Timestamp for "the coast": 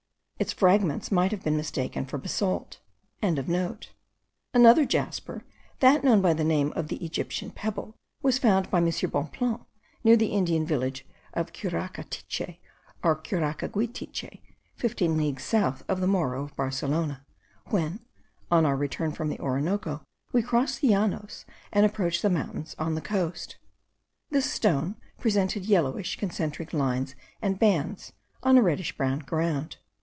22.95-23.57